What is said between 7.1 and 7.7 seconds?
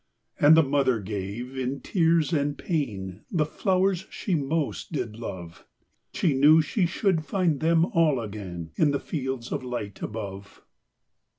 find